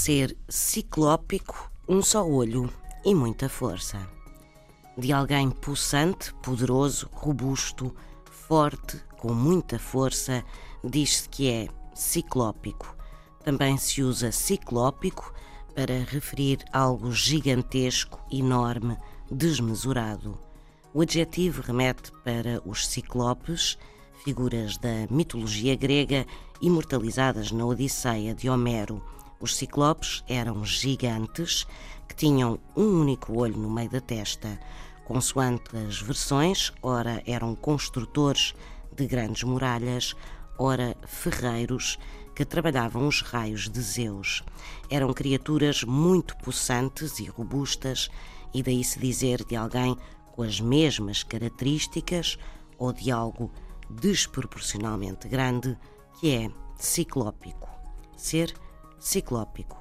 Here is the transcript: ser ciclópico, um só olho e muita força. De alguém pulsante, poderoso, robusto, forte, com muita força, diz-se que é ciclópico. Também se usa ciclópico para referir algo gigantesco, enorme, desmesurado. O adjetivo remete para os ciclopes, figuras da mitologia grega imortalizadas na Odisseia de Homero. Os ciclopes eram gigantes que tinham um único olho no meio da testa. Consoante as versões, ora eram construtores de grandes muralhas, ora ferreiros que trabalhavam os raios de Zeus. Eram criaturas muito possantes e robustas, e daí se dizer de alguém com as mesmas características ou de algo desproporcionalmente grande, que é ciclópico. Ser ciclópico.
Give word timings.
ser 0.00 0.34
ciclópico, 0.48 1.70
um 1.86 2.00
só 2.00 2.26
olho 2.26 2.72
e 3.04 3.14
muita 3.14 3.50
força. 3.50 4.08
De 4.96 5.12
alguém 5.12 5.50
pulsante, 5.50 6.32
poderoso, 6.42 7.06
robusto, 7.12 7.94
forte, 8.24 8.98
com 9.18 9.34
muita 9.34 9.78
força, 9.78 10.42
diz-se 10.82 11.28
que 11.28 11.50
é 11.50 11.68
ciclópico. 11.94 12.96
Também 13.44 13.76
se 13.76 14.02
usa 14.02 14.32
ciclópico 14.32 15.34
para 15.74 16.02
referir 16.02 16.64
algo 16.72 17.12
gigantesco, 17.12 18.18
enorme, 18.32 18.96
desmesurado. 19.30 20.38
O 20.94 21.02
adjetivo 21.02 21.60
remete 21.60 22.10
para 22.24 22.62
os 22.64 22.88
ciclopes, 22.88 23.76
figuras 24.24 24.78
da 24.78 25.06
mitologia 25.10 25.76
grega 25.76 26.26
imortalizadas 26.62 27.52
na 27.52 27.66
Odisseia 27.66 28.34
de 28.34 28.48
Homero. 28.48 29.04
Os 29.40 29.56
ciclopes 29.56 30.22
eram 30.28 30.64
gigantes 30.66 31.66
que 32.06 32.14
tinham 32.14 32.60
um 32.76 33.00
único 33.00 33.38
olho 33.38 33.56
no 33.56 33.70
meio 33.70 33.88
da 33.88 34.00
testa. 34.00 34.60
Consoante 35.04 35.74
as 35.76 35.98
versões, 35.98 36.70
ora 36.82 37.22
eram 37.26 37.54
construtores 37.54 38.54
de 38.94 39.06
grandes 39.06 39.42
muralhas, 39.42 40.14
ora 40.58 40.94
ferreiros 41.06 41.98
que 42.34 42.44
trabalhavam 42.44 43.08
os 43.08 43.22
raios 43.22 43.68
de 43.68 43.80
Zeus. 43.80 44.44
Eram 44.90 45.12
criaturas 45.14 45.84
muito 45.84 46.36
possantes 46.36 47.18
e 47.18 47.24
robustas, 47.24 48.10
e 48.52 48.62
daí 48.62 48.84
se 48.84 48.98
dizer 48.98 49.42
de 49.44 49.56
alguém 49.56 49.96
com 50.32 50.42
as 50.42 50.60
mesmas 50.60 51.22
características 51.22 52.38
ou 52.78 52.92
de 52.92 53.10
algo 53.10 53.50
desproporcionalmente 53.88 55.28
grande, 55.28 55.78
que 56.18 56.30
é 56.30 56.50
ciclópico. 56.76 57.68
Ser 58.16 58.54
ciclópico. 59.00 59.79